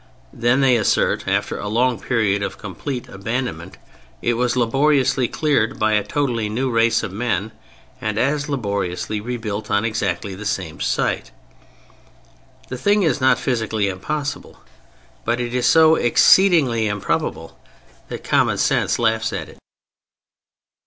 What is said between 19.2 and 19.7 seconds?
at it.